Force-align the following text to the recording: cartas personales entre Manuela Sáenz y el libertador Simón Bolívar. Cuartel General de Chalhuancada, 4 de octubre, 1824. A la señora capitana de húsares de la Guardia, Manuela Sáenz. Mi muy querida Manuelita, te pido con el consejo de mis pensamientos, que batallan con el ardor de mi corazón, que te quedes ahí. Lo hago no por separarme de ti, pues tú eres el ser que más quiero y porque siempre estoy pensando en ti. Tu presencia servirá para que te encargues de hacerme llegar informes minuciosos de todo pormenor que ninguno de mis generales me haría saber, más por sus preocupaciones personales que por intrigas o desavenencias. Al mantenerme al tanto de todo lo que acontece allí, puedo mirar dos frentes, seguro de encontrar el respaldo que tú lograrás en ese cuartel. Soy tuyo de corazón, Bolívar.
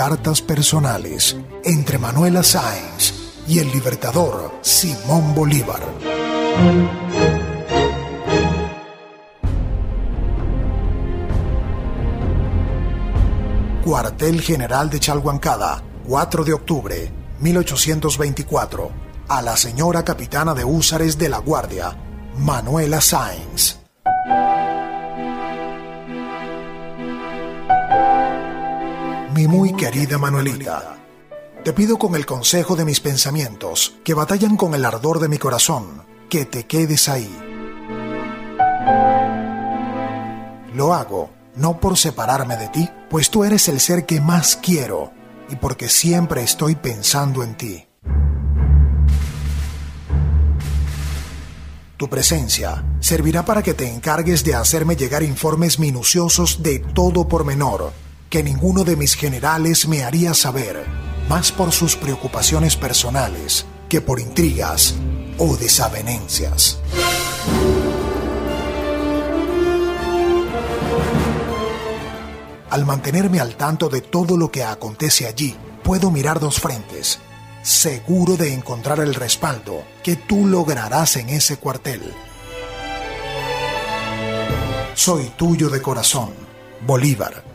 cartas 0.00 0.40
personales 0.40 1.36
entre 1.62 1.98
Manuela 1.98 2.42
Sáenz 2.42 3.12
y 3.46 3.58
el 3.58 3.70
libertador 3.70 4.50
Simón 4.62 5.34
Bolívar. 5.34 5.82
Cuartel 13.84 14.40
General 14.40 14.88
de 14.88 15.00
Chalhuancada, 15.00 15.82
4 16.08 16.44
de 16.44 16.54
octubre, 16.54 17.12
1824. 17.40 18.90
A 19.28 19.42
la 19.42 19.54
señora 19.58 20.02
capitana 20.02 20.54
de 20.54 20.64
húsares 20.64 21.18
de 21.18 21.28
la 21.28 21.40
Guardia, 21.40 21.94
Manuela 22.38 23.02
Sáenz. 23.02 23.79
Mi 29.34 29.46
muy 29.46 29.74
querida 29.74 30.18
Manuelita, 30.18 30.98
te 31.62 31.72
pido 31.72 31.98
con 31.98 32.16
el 32.16 32.26
consejo 32.26 32.74
de 32.74 32.84
mis 32.84 32.98
pensamientos, 32.98 33.94
que 34.02 34.12
batallan 34.12 34.56
con 34.56 34.74
el 34.74 34.84
ardor 34.84 35.20
de 35.20 35.28
mi 35.28 35.38
corazón, 35.38 36.02
que 36.28 36.44
te 36.46 36.66
quedes 36.66 37.08
ahí. 37.08 37.30
Lo 40.74 40.94
hago 40.94 41.30
no 41.54 41.78
por 41.78 41.96
separarme 41.96 42.56
de 42.56 42.68
ti, 42.68 42.90
pues 43.08 43.30
tú 43.30 43.44
eres 43.44 43.68
el 43.68 43.78
ser 43.78 44.04
que 44.04 44.20
más 44.20 44.56
quiero 44.56 45.12
y 45.48 45.56
porque 45.56 45.88
siempre 45.88 46.42
estoy 46.42 46.74
pensando 46.74 47.44
en 47.44 47.56
ti. 47.56 47.86
Tu 51.96 52.08
presencia 52.08 52.84
servirá 52.98 53.44
para 53.44 53.62
que 53.62 53.74
te 53.74 53.92
encargues 53.92 54.42
de 54.42 54.54
hacerme 54.54 54.96
llegar 54.96 55.22
informes 55.22 55.78
minuciosos 55.78 56.64
de 56.64 56.80
todo 56.80 57.28
pormenor 57.28 57.92
que 58.30 58.44
ninguno 58.44 58.84
de 58.84 58.94
mis 58.94 59.16
generales 59.16 59.88
me 59.88 60.04
haría 60.04 60.34
saber, 60.34 60.86
más 61.28 61.50
por 61.50 61.72
sus 61.72 61.96
preocupaciones 61.96 62.76
personales 62.76 63.66
que 63.88 64.00
por 64.00 64.20
intrigas 64.20 64.94
o 65.36 65.56
desavenencias. 65.56 66.78
Al 72.70 72.86
mantenerme 72.86 73.40
al 73.40 73.56
tanto 73.56 73.88
de 73.88 74.00
todo 74.00 74.36
lo 74.36 74.52
que 74.52 74.62
acontece 74.62 75.26
allí, 75.26 75.56
puedo 75.82 76.12
mirar 76.12 76.38
dos 76.38 76.60
frentes, 76.60 77.18
seguro 77.62 78.36
de 78.36 78.54
encontrar 78.54 79.00
el 79.00 79.16
respaldo 79.16 79.82
que 80.04 80.14
tú 80.14 80.46
lograrás 80.46 81.16
en 81.16 81.30
ese 81.30 81.56
cuartel. 81.56 82.00
Soy 84.94 85.32
tuyo 85.36 85.68
de 85.68 85.82
corazón, 85.82 86.30
Bolívar. 86.86 87.49